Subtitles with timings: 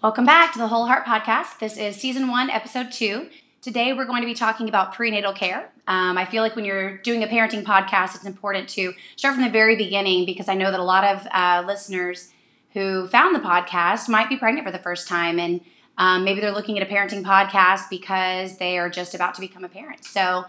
[0.00, 1.58] Welcome back to the Whole Heart Podcast.
[1.58, 3.30] This is season one, episode two.
[3.60, 5.72] Today, we're going to be talking about prenatal care.
[5.88, 9.42] Um, I feel like when you're doing a parenting podcast, it's important to start from
[9.42, 12.30] the very beginning because I know that a lot of uh, listeners
[12.74, 15.62] who found the podcast might be pregnant for the first time and
[15.96, 19.64] um, maybe they're looking at a parenting podcast because they are just about to become
[19.64, 20.04] a parent.
[20.04, 20.44] So,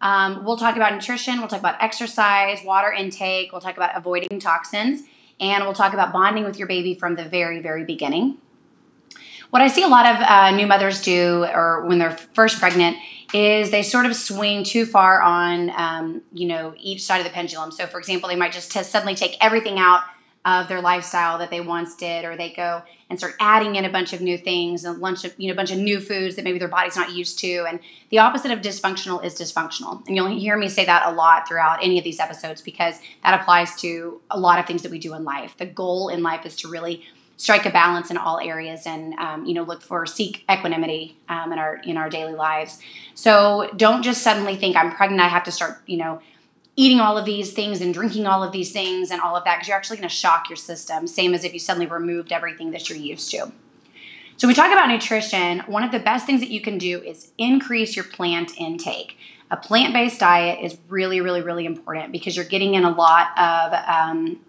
[0.00, 4.40] um, we'll talk about nutrition, we'll talk about exercise, water intake, we'll talk about avoiding
[4.40, 5.02] toxins,
[5.38, 8.38] and we'll talk about bonding with your baby from the very, very beginning.
[9.54, 12.96] What I see a lot of uh, new mothers do, or when they're first pregnant,
[13.32, 17.30] is they sort of swing too far on, um, you know, each side of the
[17.30, 17.70] pendulum.
[17.70, 20.00] So, for example, they might just t- suddenly take everything out
[20.44, 23.88] of their lifestyle that they once did, or they go and start adding in a
[23.88, 26.44] bunch of new things, a bunch of you know, a bunch of new foods that
[26.44, 27.64] maybe their body's not used to.
[27.68, 27.78] And
[28.10, 30.04] the opposite of dysfunctional is dysfunctional.
[30.08, 33.40] And you'll hear me say that a lot throughout any of these episodes because that
[33.40, 35.56] applies to a lot of things that we do in life.
[35.56, 37.04] The goal in life is to really
[37.36, 41.52] strike a balance in all areas and um, you know look for seek equanimity um,
[41.52, 42.80] in our in our daily lives.
[43.14, 46.20] So don't just suddenly think i'm pregnant i have to start you know
[46.76, 49.56] eating all of these things and drinking all of these things and all of that
[49.56, 52.70] because you're actually going to shock your system same as if you suddenly removed everything
[52.72, 53.52] that you're used to.
[54.36, 55.60] So we talk about nutrition.
[55.60, 59.16] One of the best things that you can do is increase your plant intake.
[59.50, 63.72] A plant-based diet is really really really important because you're getting in a lot of
[63.88, 64.40] um,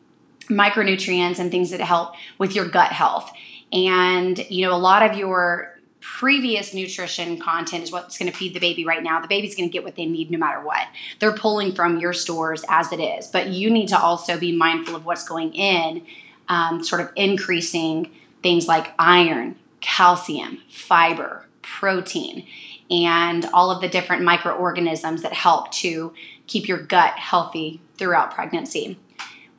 [0.47, 3.31] micronutrients and things that help with your gut health.
[3.71, 8.53] And, you know, a lot of your previous nutrition content is what's going to feed
[8.53, 9.19] the baby right now.
[9.19, 10.87] The baby's going to get what they need no matter what.
[11.19, 14.95] They're pulling from your stores as it is, but you need to also be mindful
[14.95, 16.05] of what's going in,
[16.47, 18.11] um, sort of increasing
[18.43, 22.45] things like iron, calcium, fiber, protein,
[22.91, 26.13] and all of the different microorganisms that help to
[26.45, 28.99] keep your gut healthy throughout pregnancy.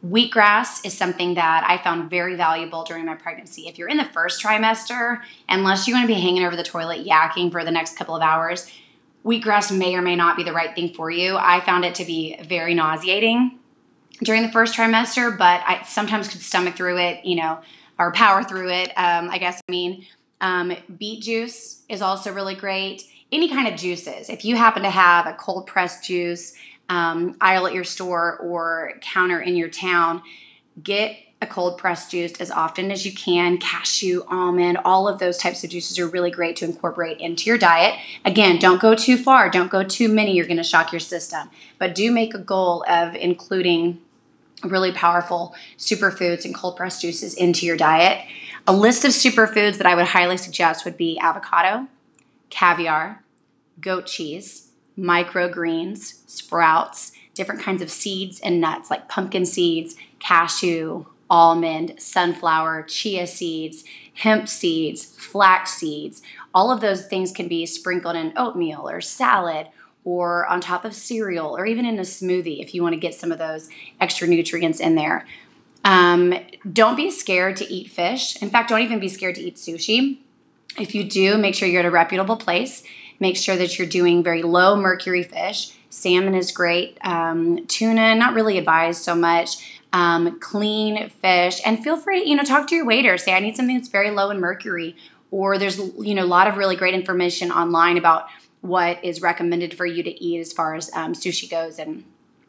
[0.05, 3.67] Wheatgrass is something that I found very valuable during my pregnancy.
[3.67, 7.07] If you're in the first trimester, unless you're going to be hanging over the toilet
[7.07, 8.71] yakking for the next couple of hours,
[9.25, 11.37] wheatgrass may or may not be the right thing for you.
[11.37, 13.59] I found it to be very nauseating
[14.23, 17.61] during the first trimester, but I sometimes could stomach through it, you know,
[17.99, 18.89] or power through it.
[18.97, 20.07] Um, I guess I mean,
[20.41, 23.03] um, beet juice is also really great.
[23.33, 24.29] Any kind of juices.
[24.29, 26.55] If you happen to have a cold pressed juice,
[26.89, 30.23] um, aisle at your store or counter in your town,
[30.83, 33.59] get a cold pressed juice as often as you can.
[33.59, 37.59] Cashew, almond, all of those types of juices are really great to incorporate into your
[37.59, 37.99] diet.
[38.25, 41.51] Again, don't go too far, don't go too many, you're going to shock your system.
[41.79, 44.01] But do make a goal of including
[44.65, 48.27] really powerful superfoods and cold pressed juices into your diet.
[48.67, 51.89] A list of superfoods that I would highly suggest would be avocado,
[52.49, 53.23] caviar,
[53.79, 54.66] goat cheese
[54.99, 63.27] microgreens, sprouts, different kinds of seeds and nuts like pumpkin seeds, cashew, almond, sunflower, chia
[63.27, 66.23] seeds, hemp seeds, flax seeds.
[66.55, 69.69] All of those things can be sprinkled in oatmeal or salad
[70.05, 73.15] or on top of cereal or even in a smoothie if you want to get
[73.15, 73.69] some of those
[74.01, 75.27] extra nutrients in there.
[75.85, 76.35] Um,
[76.73, 78.41] don't be scared to eat fish.
[78.41, 80.19] In fact, don't even be scared to eat sushi.
[80.79, 82.83] If you do, make sure you're at a reputable place
[83.21, 85.73] Make sure that you're doing very low mercury fish.
[85.91, 86.99] Salmon is great.
[87.03, 89.81] Um, tuna, not really advised so much.
[89.93, 93.17] Um, clean fish, and feel free to you know talk to your waiter.
[93.17, 94.97] Say I need something that's very low in mercury.
[95.31, 98.27] Or there's you know a lot of really great information online about
[98.61, 102.05] what is recommended for you to eat as far as um, sushi goes and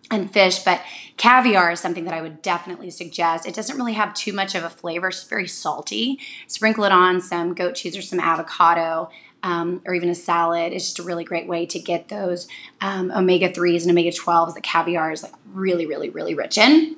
[0.10, 0.82] and fish, but
[1.18, 3.46] caviar is something that I would definitely suggest.
[3.46, 6.20] It doesn't really have too much of a flavor, it's very salty.
[6.48, 9.10] Sprinkle it on some goat cheese or some avocado
[9.44, 10.74] um, or even a salad.
[10.74, 12.48] is just a really great way to get those
[12.82, 16.96] um, omega 3s and omega 12s that caviar is like really, really, really rich in.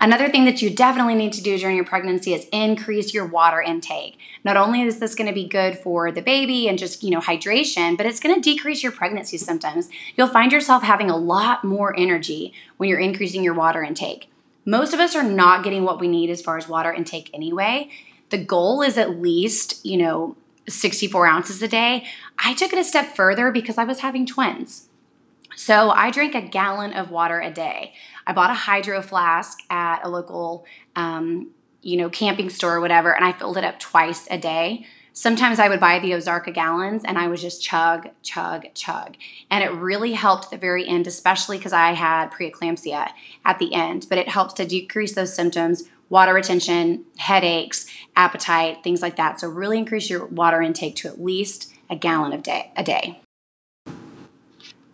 [0.00, 3.60] Another thing that you definitely need to do during your pregnancy is increase your water
[3.60, 4.18] intake.
[4.44, 7.20] Not only is this going to be good for the baby and just, you know,
[7.20, 9.88] hydration, but it's going to decrease your pregnancy symptoms.
[10.14, 14.30] You'll find yourself having a lot more energy when you're increasing your water intake.
[14.64, 17.88] Most of us are not getting what we need as far as water intake anyway.
[18.30, 20.36] The goal is at least, you know,
[20.68, 22.04] 64 ounces a day.
[22.38, 24.88] I took it a step further because I was having twins.
[25.56, 27.94] So I drank a gallon of water a day.
[28.26, 33.14] I bought a hydro flask at a local, um, you know, camping store or whatever,
[33.14, 34.86] and I filled it up twice a day.
[35.14, 39.16] Sometimes I would buy the Ozarka gallons and I would just chug, chug, chug.
[39.50, 43.08] And it really helped at the very end, especially because I had preeclampsia
[43.42, 44.08] at the end.
[44.10, 49.40] But it helps to decrease those symptoms, water retention, headaches, appetite, things like that.
[49.40, 53.20] So really increase your water intake to at least a gallon of day a day.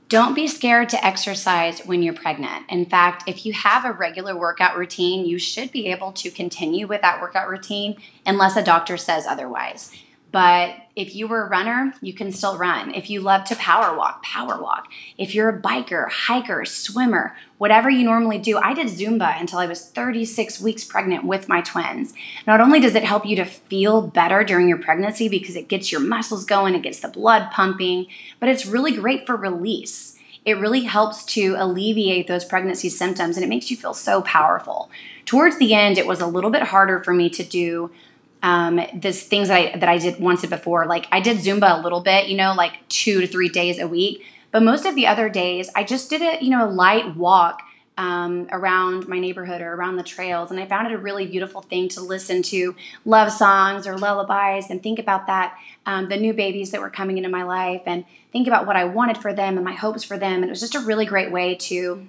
[0.08, 2.66] Don't be scared to exercise when you're pregnant.
[2.68, 6.86] In fact, if you have a regular workout routine, you should be able to continue
[6.86, 9.90] with that workout routine unless a doctor says otherwise.
[10.32, 12.94] But if you were a runner, you can still run.
[12.94, 14.88] If you love to power walk, power walk.
[15.18, 19.66] If you're a biker, hiker, swimmer, whatever you normally do, I did Zumba until I
[19.66, 22.14] was 36 weeks pregnant with my twins.
[22.46, 25.92] Not only does it help you to feel better during your pregnancy because it gets
[25.92, 28.06] your muscles going, it gets the blood pumping,
[28.40, 30.18] but it's really great for release.
[30.44, 34.90] It really helps to alleviate those pregnancy symptoms and it makes you feel so powerful.
[35.24, 37.90] Towards the end, it was a little bit harder for me to do
[38.42, 40.86] um, this things that I that I did once before.
[40.86, 43.86] Like I did Zumba a little bit, you know, like two to three days a
[43.86, 44.24] week.
[44.50, 47.62] But most of the other days, I just did a you know a light walk
[47.96, 51.62] um, around my neighborhood or around the trails, and I found it a really beautiful
[51.62, 52.74] thing to listen to
[53.04, 55.56] love songs or lullabies and think about that
[55.86, 58.84] um, the new babies that were coming into my life and think about what I
[58.84, 60.36] wanted for them and my hopes for them.
[60.36, 62.06] And it was just a really great way to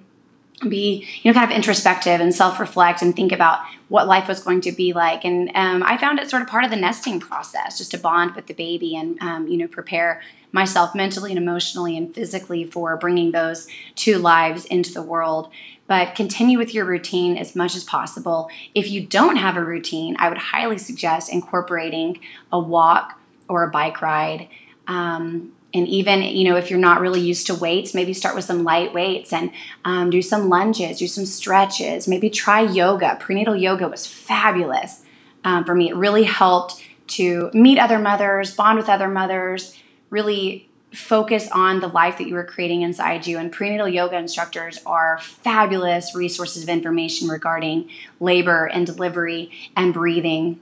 [0.68, 4.60] be you know kind of introspective and self-reflect and think about what life was going
[4.62, 5.24] to be like.
[5.24, 8.34] And um, i found it sort of part of the nesting process just to bond
[8.34, 10.22] with the baby and um, you know prepare
[10.52, 13.66] myself mentally and emotionally and physically for bringing those
[13.96, 15.50] two lives into the world.
[15.86, 18.48] But continue with your routine as much as possible.
[18.74, 22.20] If you don't have a routine i would highly suggest incorporating
[22.52, 23.18] a walk
[23.48, 24.48] or a bike ride.
[24.86, 28.44] Um, and even you know if you're not really used to weights maybe start with
[28.44, 29.50] some light weights and
[29.84, 33.16] um, do some lunges do some stretches maybe try yoga.
[33.20, 35.02] Prenatal yoga was fabulous
[35.44, 35.90] um, for me.
[35.90, 39.78] It really helped to meet other mothers bond with other mothers
[40.10, 43.36] really focus on the life that you were creating inside you.
[43.36, 50.60] And prenatal yoga instructors are fabulous resources of information regarding labor and delivery and breathing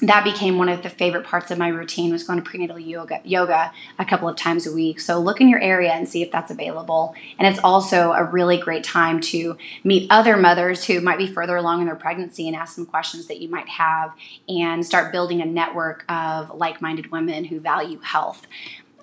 [0.00, 3.20] that became one of the favorite parts of my routine was going to prenatal yoga
[3.24, 4.98] yoga a couple of times a week.
[4.98, 7.14] So look in your area and see if that's available.
[7.38, 11.56] And it's also a really great time to meet other mothers who might be further
[11.56, 14.12] along in their pregnancy and ask some questions that you might have
[14.48, 18.46] and start building a network of like-minded women who value health.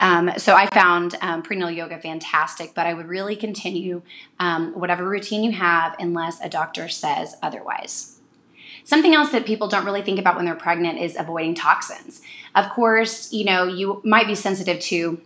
[0.02, 4.02] Um, so I found um, prenatal yoga fantastic, but I would really continue
[4.40, 8.19] um, whatever routine you have unless a doctor says otherwise.
[8.90, 12.24] Something else that people don't really think about when they're pregnant is avoiding toxins.
[12.56, 15.22] Of course, you know, you might be sensitive to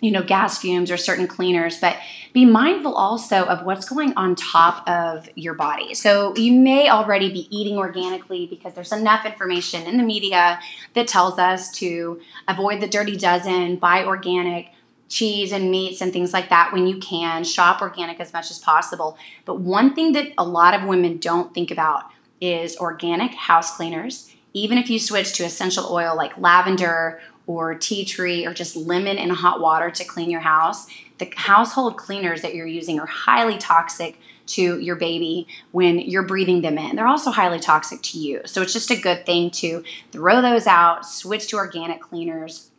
[0.00, 1.96] you know, gas fumes or certain cleaners, but
[2.34, 5.94] be mindful also of what's going on top of your body.
[5.94, 10.58] So you may already be eating organically because there's enough information in the media
[10.94, 14.72] that tells us to avoid the dirty dozen, buy organic
[15.08, 18.58] cheese and meats and things like that when you can, shop organic as much as
[18.58, 19.16] possible.
[19.44, 22.10] But one thing that a lot of women don't think about
[22.40, 24.32] is organic house cleaners.
[24.52, 29.18] Even if you switch to essential oil like lavender or tea tree or just lemon
[29.18, 30.86] in hot water to clean your house,
[31.18, 36.62] the household cleaners that you're using are highly toxic to your baby when you're breathing
[36.62, 36.96] them in.
[36.96, 38.42] They're also highly toxic to you.
[38.44, 42.70] So it's just a good thing to throw those out, switch to organic cleaners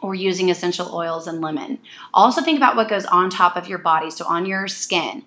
[0.00, 1.78] or using essential oils and lemon.
[2.12, 5.22] Also think about what goes on top of your body, so on your skin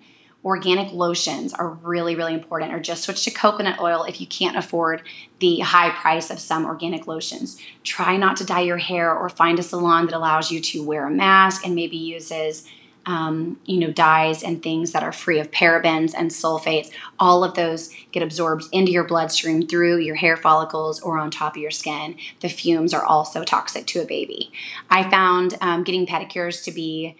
[0.46, 4.56] organic lotions are really, really important, or just switch to coconut oil if you can't
[4.56, 5.02] afford
[5.40, 7.60] the high price of some organic lotions.
[7.82, 11.04] Try not to dye your hair or find a salon that allows you to wear
[11.04, 12.64] a mask and maybe uses.
[13.06, 16.90] Um, you know, dyes and things that are free of parabens and sulfates,
[17.20, 21.54] all of those get absorbed into your bloodstream through your hair follicles or on top
[21.54, 22.16] of your skin.
[22.40, 24.50] The fumes are also toxic to a baby.
[24.90, 27.16] I found um, getting pedicures to be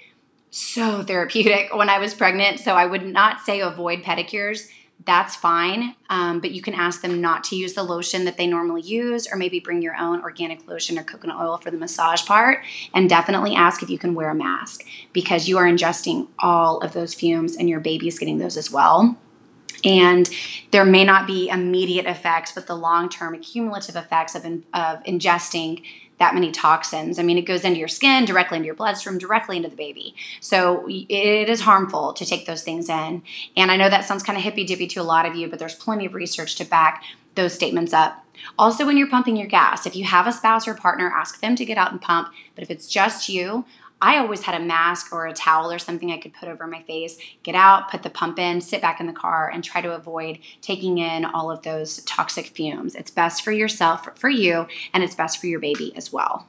[0.57, 2.61] so therapeutic when I was pregnant.
[2.61, 4.71] So I would not say avoid pedicures.
[5.05, 5.95] That's fine.
[6.09, 9.29] Um, but you can ask them not to use the lotion that they normally use,
[9.31, 12.65] or maybe bring your own organic lotion or coconut oil for the massage part.
[12.95, 14.83] And definitely ask if you can wear a mask
[15.13, 18.71] because you are ingesting all of those fumes and your baby is getting those as
[18.71, 19.19] well.
[19.85, 20.29] And
[20.71, 25.03] there may not be immediate effects, but the long term cumulative effects of, in, of
[25.05, 25.83] ingesting
[26.19, 27.19] that many toxins.
[27.19, 30.15] I mean, it goes into your skin, directly into your bloodstream, directly into the baby.
[30.41, 33.23] So it is harmful to take those things in.
[33.57, 35.59] And I know that sounds kind of hippy dippy to a lot of you, but
[35.59, 37.05] there's plenty of research to back
[37.35, 38.25] those statements up.
[38.59, 41.57] Also, when you're pumping your gas, if you have a spouse or partner, ask them
[41.57, 42.29] to get out and pump.
[42.55, 43.65] But if it's just you,
[44.01, 46.83] I always had a mask or a towel or something I could put over my
[46.83, 49.95] face, get out, put the pump in, sit back in the car, and try to
[49.95, 52.95] avoid taking in all of those toxic fumes.
[52.95, 56.47] It's best for yourself, for you, and it's best for your baby as well.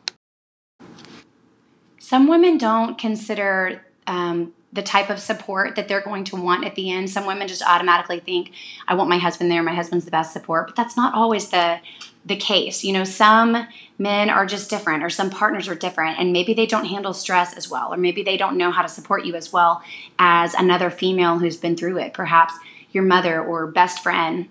[2.00, 6.76] Some women don't consider um, the type of support that they're going to want at
[6.76, 7.10] the end.
[7.10, 8.52] Some women just automatically think,
[8.88, 11.80] I want my husband there, my husband's the best support, but that's not always the
[12.24, 12.84] the case.
[12.84, 13.68] You know, some
[13.98, 17.56] men are just different, or some partners are different, and maybe they don't handle stress
[17.56, 19.82] as well, or maybe they don't know how to support you as well
[20.20, 22.14] as another female who's been through it.
[22.14, 22.54] Perhaps
[22.92, 24.48] your mother or best friend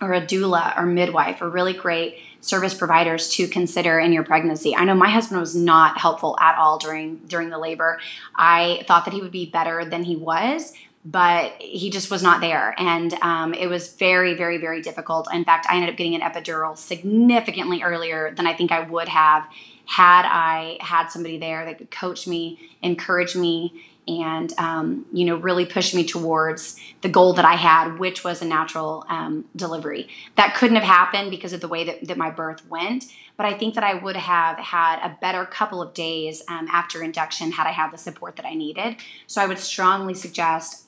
[0.00, 4.76] or a doula or midwife are really great service providers to consider in your pregnancy.
[4.76, 7.98] I know my husband was not helpful at all during during the labor.
[8.36, 10.74] I thought that he would be better than he was,
[11.06, 15.26] but he just was not there, and um, it was very, very, very difficult.
[15.32, 19.08] In fact, I ended up getting an epidural significantly earlier than I think I would
[19.08, 19.46] have
[19.86, 25.36] had I had somebody there that could coach me, encourage me, and um, you know
[25.36, 30.08] really pushed me towards the goal that i had which was a natural um, delivery.
[30.36, 33.04] That couldn't have happened because of the way that, that my birth went
[33.36, 37.02] but i think that i would have had a better couple of days um, after
[37.02, 38.96] induction had i had the support that i needed.
[39.26, 40.84] So i would strongly suggest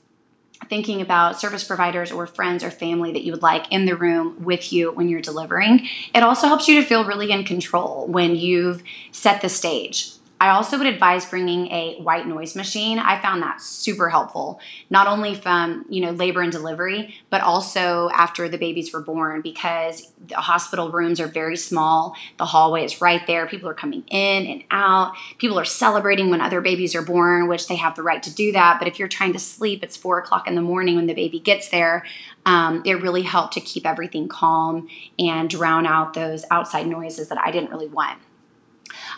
[0.68, 4.42] thinking about service providers or friends or family that you would like in the room
[4.42, 5.86] with you when you're delivering.
[6.14, 8.82] It also helps you to feel really in control when you've
[9.12, 12.98] set the stage I also would advise bringing a white noise machine.
[12.98, 18.10] I found that super helpful, not only from you know labor and delivery, but also
[18.12, 22.14] after the babies were born because the hospital rooms are very small.
[22.36, 23.46] The hallway is right there.
[23.46, 25.14] People are coming in and out.
[25.38, 28.52] People are celebrating when other babies are born, which they have the right to do
[28.52, 28.78] that.
[28.78, 31.40] But if you're trying to sleep, it's four o'clock in the morning when the baby
[31.40, 32.04] gets there.
[32.44, 34.88] Um, it really helped to keep everything calm
[35.18, 38.18] and drown out those outside noises that I didn't really want.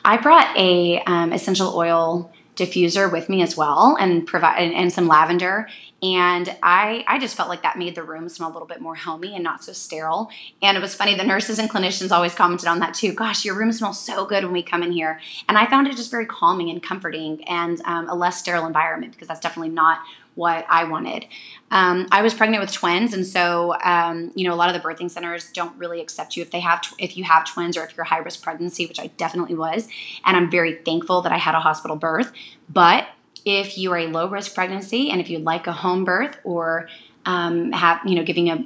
[0.04, 4.92] I brought a um, essential oil diffuser with me as well and provide and, and,
[4.92, 5.68] some lavender.
[6.02, 8.96] And I I just felt like that made the room smell a little bit more
[8.96, 10.28] homey and not so sterile.
[10.60, 13.12] And it was funny the nurses and clinicians always commented on that too.
[13.12, 15.20] Gosh your room smells so good when we come in here.
[15.48, 19.12] And I found it just very calming and comforting and um, a less sterile environment
[19.12, 20.00] because that's definitely not
[20.38, 21.26] what I wanted.
[21.72, 24.88] Um, I was pregnant with twins, and so um, you know a lot of the
[24.88, 27.84] birthing centers don't really accept you if they have tw- if you have twins or
[27.84, 29.88] if you're high risk pregnancy, which I definitely was,
[30.24, 32.32] and I'm very thankful that I had a hospital birth.
[32.68, 33.08] But
[33.44, 36.88] if you are a low risk pregnancy and if you'd like a home birth or
[37.26, 38.64] um, have you know giving a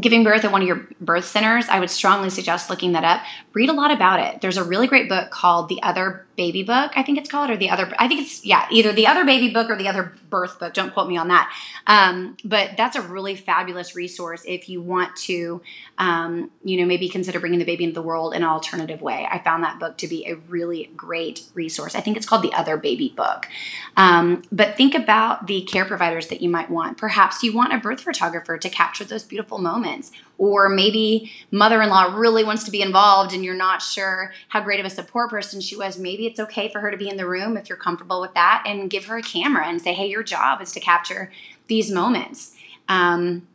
[0.00, 3.22] giving birth at one of your birth centers, I would strongly suggest looking that up.
[3.52, 4.40] Read a lot about it.
[4.40, 7.56] There's a really great book called The Other Baby Book, I think it's called, or
[7.56, 10.58] the other, I think it's, yeah, either The Other Baby Book or The Other Birth
[10.58, 10.74] Book.
[10.74, 11.50] Don't quote me on that.
[11.86, 15.62] Um, but that's a really fabulous resource if you want to,
[15.98, 19.26] um, you know, maybe consider bringing the baby into the world in an alternative way.
[19.30, 21.94] I found that book to be a really great resource.
[21.94, 23.48] I think it's called The Other Baby Book.
[23.96, 26.98] Um, but think about the care providers that you might want.
[26.98, 32.44] Perhaps you want a birth photographer to capture those beautiful moments or maybe mother-in-law really
[32.44, 35.76] wants to be involved and you're not sure how great of a support person she
[35.76, 38.34] was maybe it's okay for her to be in the room if you're comfortable with
[38.34, 41.30] that and give her a camera and say hey your job is to capture
[41.68, 42.56] these moments
[42.88, 43.46] um,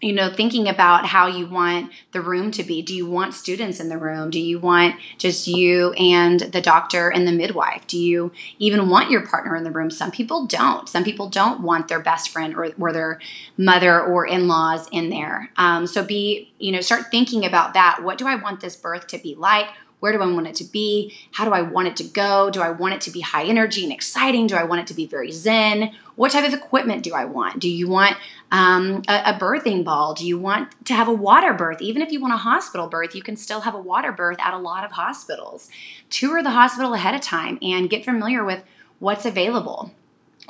[0.00, 2.80] you know, thinking about how you want the room to be.
[2.80, 4.30] Do you want students in the room?
[4.30, 7.86] Do you want just you and the doctor and the midwife?
[7.86, 9.90] Do you even want your partner in the room?
[9.90, 10.88] Some people don't.
[10.88, 13.20] Some people don't want their best friend or, or their
[13.58, 15.50] mother or in laws in there.
[15.56, 18.02] Um, so be, you know, start thinking about that.
[18.02, 19.68] What do I want this birth to be like?
[20.00, 21.14] Where do I want it to be?
[21.32, 22.50] How do I want it to go?
[22.50, 24.46] Do I want it to be high energy and exciting?
[24.46, 25.92] Do I want it to be very zen?
[26.16, 27.60] What type of equipment do I want?
[27.60, 28.16] Do you want
[28.50, 30.14] um, a, a, birthing ball?
[30.14, 31.80] Do you want to have a water birth?
[31.80, 34.52] Even if you want a hospital birth, you can still have a water birth at
[34.52, 35.70] a lot of hospitals.
[36.08, 38.64] Tour the hospital ahead of time and get familiar with
[38.98, 39.92] what's available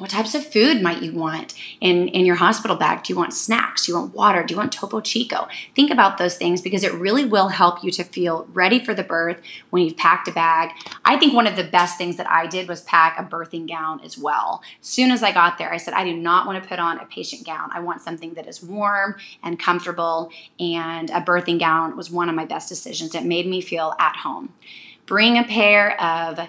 [0.00, 3.02] what types of food might you want in, in your hospital bag?
[3.02, 3.84] Do you want snacks?
[3.84, 4.42] Do you want water?
[4.42, 5.46] Do you want Topo Chico?
[5.76, 9.02] Think about those things because it really will help you to feel ready for the
[9.02, 10.70] birth when you've packed a bag.
[11.04, 14.00] I think one of the best things that I did was pack a birthing gown
[14.00, 14.62] as well.
[14.80, 16.98] As soon as I got there, I said, I do not want to put on
[16.98, 17.68] a patient gown.
[17.72, 22.34] I want something that is warm and comfortable, and a birthing gown was one of
[22.34, 23.14] my best decisions.
[23.14, 24.54] It made me feel at home.
[25.04, 26.48] Bring a pair of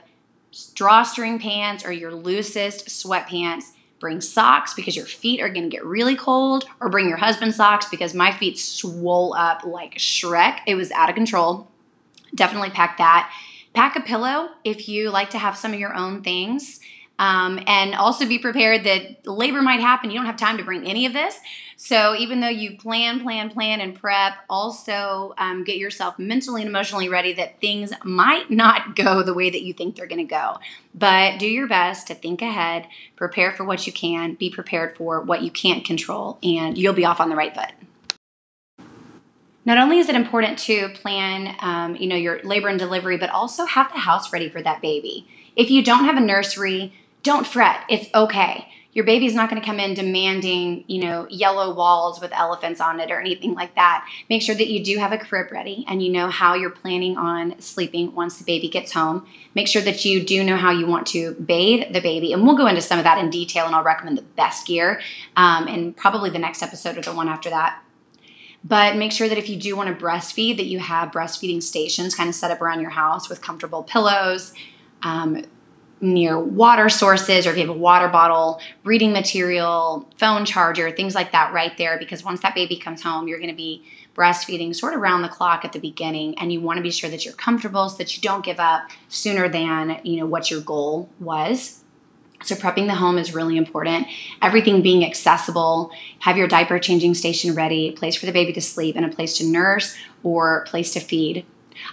[0.74, 3.72] drawstring pants or your loosest sweatpants.
[4.00, 7.88] Bring socks because your feet are to get really cold, or bring your husband's socks
[7.88, 10.60] because my feet swole up like Shrek.
[10.66, 11.68] It was out of control.
[12.34, 13.32] Definitely pack that.
[13.74, 16.80] Pack a pillow if you like to have some of your own things.
[17.22, 20.10] Um, and also be prepared that labor might happen.
[20.10, 21.40] You don't have time to bring any of this.
[21.78, 26.70] So even though you plan, plan, plan, and prep, also um, get yourself mentally and
[26.70, 30.24] emotionally ready that things might not go the way that you think they're going to
[30.24, 30.58] go.
[30.96, 35.22] But do your best to think ahead, prepare for what you can, be prepared for
[35.22, 37.72] what you can't control, and you'll be off on the right foot
[39.64, 43.30] not only is it important to plan um, you know your labor and delivery but
[43.30, 47.46] also have the house ready for that baby if you don't have a nursery don't
[47.46, 47.84] fret.
[47.90, 48.68] It's okay.
[48.94, 53.00] your baby's not going to come in demanding, you know, yellow walls with elephants on
[53.00, 54.06] it or anything like that.
[54.30, 57.18] Make sure that you do have a crib ready and you know how you're planning
[57.18, 59.26] on sleeping once the baby gets home.
[59.56, 62.34] Make sure that you do know how you want to bathe the baby.
[62.34, 65.00] And we'll go into some of that in detail and I'll recommend the best gear
[65.38, 67.82] um, and probably the next episode or the one after that.
[68.64, 72.14] But make sure that if you do want to breastfeed, that you have breastfeeding stations
[72.14, 74.54] kind of set up around your house with comfortable pillows,
[75.02, 75.46] um,
[76.02, 81.14] near water sources or if you have a water bottle, reading material, phone charger, things
[81.16, 83.84] like that right there because once that baby comes home, you're going to be
[84.16, 87.10] breastfeeding sort of around the clock at the beginning and you want to be sure
[87.10, 90.62] that you're comfortable so that you don't give up sooner than, you know, what your
[90.62, 91.84] goal was.
[92.44, 94.08] So prepping the home is really important.
[94.42, 98.96] Everything being accessible, have your diaper changing station ready, place for the baby to sleep
[98.96, 101.46] and a place to nurse or place to feed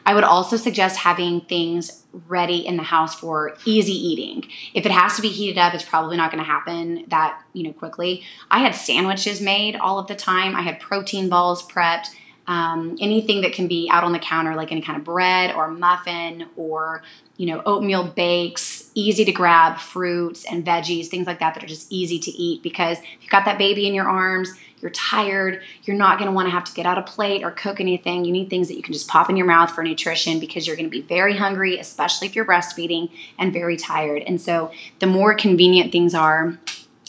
[0.04, 4.48] I would also suggest having things ready in the house for easy eating.
[4.74, 7.64] If it has to be heated up, it's probably not going to happen that, you
[7.64, 8.22] know, quickly.
[8.50, 10.56] I had sandwiches made all of the time.
[10.56, 12.08] I had protein balls prepped.
[12.46, 15.68] Um, anything that can be out on the counter, like any kind of bread or
[15.68, 17.02] muffin or
[17.36, 21.66] you know oatmeal bakes, easy to grab fruits and veggies, things like that that are
[21.66, 22.62] just easy to eat.
[22.62, 26.34] Because if you've got that baby in your arms, you're tired, you're not going to
[26.34, 28.24] want to have to get out a plate or cook anything.
[28.24, 30.76] You need things that you can just pop in your mouth for nutrition because you're
[30.76, 34.22] going to be very hungry, especially if you're breastfeeding and very tired.
[34.26, 36.58] And so the more convenient things are,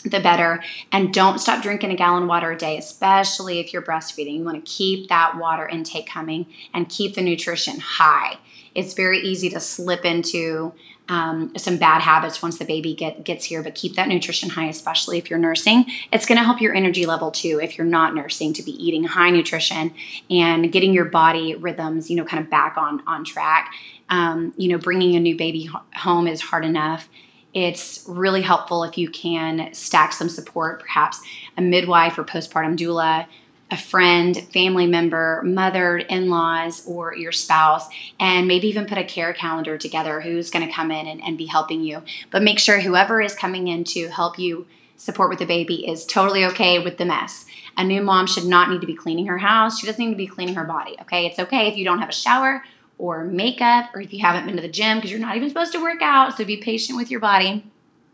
[0.05, 0.63] the better.
[0.91, 4.37] And don't stop drinking a gallon of water a day, especially if you're breastfeeding.
[4.37, 8.37] You want to keep that water intake coming and keep the nutrition high.
[8.79, 10.73] It's very easy to slip into
[11.09, 14.67] um, some bad habits once the baby get, gets here, but keep that nutrition high,
[14.67, 15.85] especially if you're nursing.
[16.13, 19.03] It's going to help your energy level too if you're not nursing to be eating
[19.03, 19.93] high nutrition
[20.29, 23.73] and getting your body rhythms, you know, kind of back on on track.
[24.09, 27.09] Um, you know, bringing a new baby home is hard enough.
[27.53, 31.21] It's really helpful if you can stack some support, perhaps
[31.57, 33.25] a midwife or postpartum doula
[33.71, 37.87] a friend, family member, mother, in laws, or your spouse,
[38.19, 41.37] and maybe even put a care calendar together who's going to come in and, and
[41.37, 42.01] be helping you.
[42.31, 44.65] But make sure whoever is coming in to help you
[44.97, 47.45] support with the baby is totally okay with the mess.
[47.77, 49.79] A new mom should not need to be cleaning her house.
[49.79, 51.25] She doesn't need to be cleaning her body, okay?
[51.25, 52.63] It's okay if you don't have a shower
[52.97, 55.71] or makeup or if you haven't been to the gym because you're not even supposed
[55.71, 56.35] to work out.
[56.35, 57.63] So be patient with your body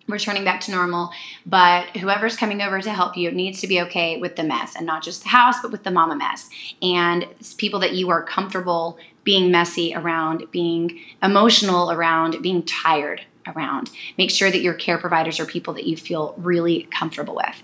[0.08, 1.12] returning back to normal.
[1.46, 4.86] But whoever's coming over to help you needs to be okay with the mess and
[4.86, 6.50] not just the house, but with the mama mess.
[6.82, 13.90] And people that you are comfortable being messy around, being emotional around, being tired around.
[14.18, 17.64] Make sure that your care providers are people that you feel really comfortable with.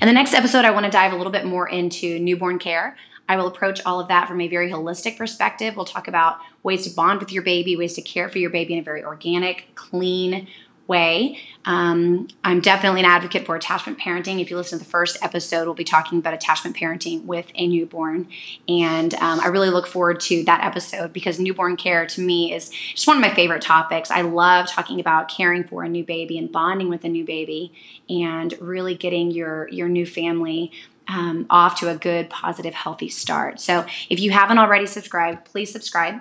[0.00, 2.96] In the next episode, I want to dive a little bit more into newborn care.
[3.28, 5.76] I will approach all of that from a very holistic perspective.
[5.76, 8.74] We'll talk about ways to bond with your baby, ways to care for your baby
[8.74, 10.48] in a very organic, clean,
[10.92, 11.38] way.
[11.64, 14.40] Um, I'm definitely an advocate for attachment parenting.
[14.40, 17.66] If you listen to the first episode, we'll be talking about attachment parenting with a
[17.66, 18.28] newborn.
[18.68, 22.70] And um, I really look forward to that episode because newborn care to me is
[22.94, 24.10] just one of my favorite topics.
[24.10, 27.72] I love talking about caring for a new baby and bonding with a new baby
[28.10, 30.72] and really getting your, your new family
[31.08, 33.60] um, off to a good, positive, healthy start.
[33.60, 36.20] So if you haven't already subscribed, please subscribe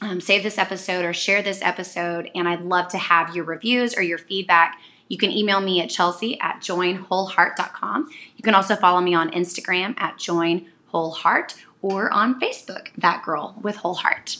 [0.00, 2.30] um, save this episode or share this episode.
[2.34, 4.78] And I'd love to have your reviews or your feedback.
[5.08, 8.10] You can email me at chelsea at joinwholeheart.com.
[8.36, 13.76] You can also follow me on Instagram at joinwholeheart or on Facebook, that girl with
[13.76, 14.38] whole heart.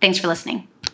[0.00, 0.68] Thanks for listening.